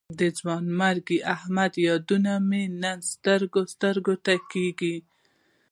[0.19, 4.95] د ځوانمرګ احمد یادونه مې نن سترګو سترګو ته کېږي.